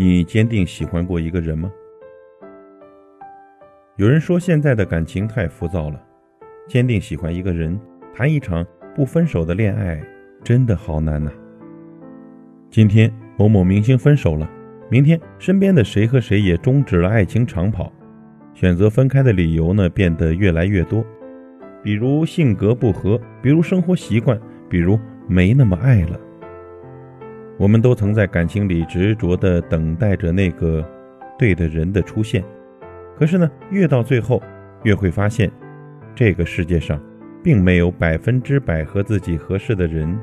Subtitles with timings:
[0.00, 1.68] 你坚定喜欢过一个人吗？
[3.96, 6.00] 有人说现在的感情太浮躁了，
[6.68, 7.76] 坚定喜欢一个人，
[8.14, 8.64] 谈一场
[8.94, 10.00] 不分手的恋爱，
[10.44, 11.32] 真的好难呐。
[12.70, 14.48] 今天某某明星分手了，
[14.88, 17.92] 明天身边的谁和谁也终止了爱情长跑，
[18.54, 21.04] 选择分开的理由呢变得越来越多，
[21.82, 26.20] 比如性格不合，比如生活习惯，比如没那么爱了。
[27.58, 30.84] 我们都曾在感情里执着地等待着那个
[31.36, 32.44] 对的人的出现，
[33.18, 34.40] 可是呢，越到最后，
[34.84, 35.50] 越会发现，
[36.14, 37.02] 这个世界上
[37.42, 40.16] 并没有百分之百和自己合适的人。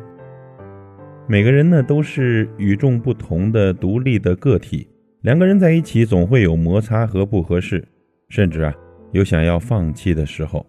[1.27, 4.87] 每个人呢都是与众不同的独立的个体，
[5.21, 7.85] 两个人在一起总会有摩擦和不合适，
[8.29, 8.73] 甚至啊
[9.11, 10.65] 有想要放弃的时候。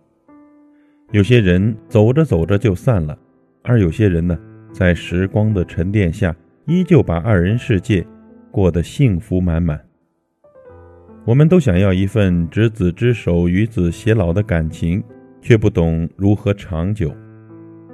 [1.12, 3.16] 有些人走着走着就散了，
[3.62, 4.36] 而有些人呢，
[4.72, 6.34] 在时光的沉淀下。
[6.68, 8.04] 依旧把二人世界
[8.50, 9.80] 过得幸福满满。
[11.24, 15.00] 我们都想要一份执子之手与子偕老的感情，
[15.40, 17.14] 却不懂如何长久。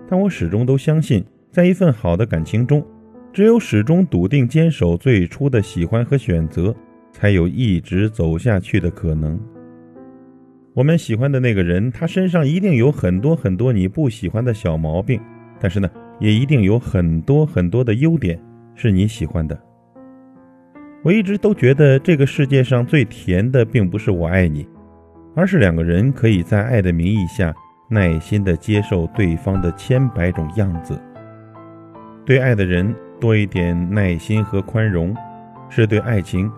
[0.09, 2.83] 但我始终都相信，在一份好的感情中，
[3.31, 6.75] 只有始终笃定坚守最初的喜欢和选择，
[7.13, 9.39] 才有一直走下去的可能。
[10.73, 15.21] 我们喜欢的那个人，他身上一定有很多很多你不喜欢的小毛病，
[15.61, 18.41] 但是呢，也一定有很多很多的优点。
[18.75, 19.59] 是你喜欢的。
[21.03, 24.69] 我一直都觉得这个世界上最甜的，并不是我爱你，
[25.35, 27.53] 而是两个人可以在爱的名义下，
[27.89, 31.01] 耐心的接受对方的千百种样子。
[32.25, 35.13] 对爱的人多一点耐心和宽容，
[35.69, 36.49] 是对爱情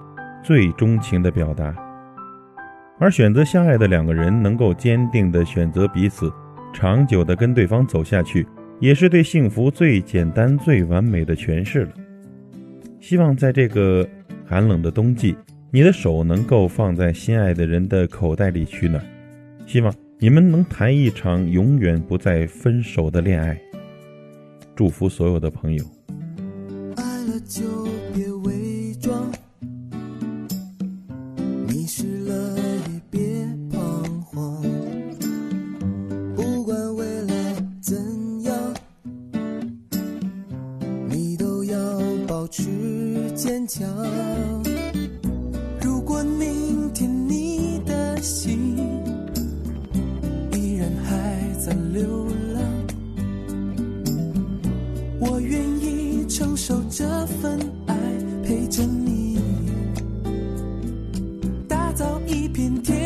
[0.43, 1.75] 最钟情的表达。
[3.01, 6.31] 而选择相爱的两个人，能够坚定的选择彼此，
[6.73, 8.47] 长久的跟对方走下去，
[8.81, 11.93] 也是对幸福最简单、最完美的诠释了。
[13.01, 14.07] 希望在这个
[14.45, 15.37] 寒冷的冬季，
[15.71, 19.05] 你的手能够放在心爱的人的口袋里取暖。
[19.67, 23.59] 希望你们能谈一场永远不再分手的恋爱。
[24.75, 25.85] 祝福所有的朋友。
[26.97, 27.84] 爱了就
[42.45, 42.63] 保持。
[43.35, 43.89] 坚强。
[45.81, 48.77] 如果明天你的心
[50.53, 52.63] 依然还在流浪，
[55.21, 57.09] 我愿意承受这
[57.41, 57.97] 份爱，
[58.45, 59.39] 陪着你，
[61.67, 63.04] 打造一片天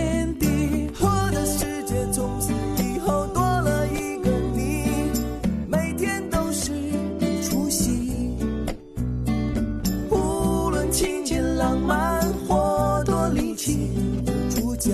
[10.91, 13.91] 情节浪漫或多离奇，
[14.51, 14.93] 主角。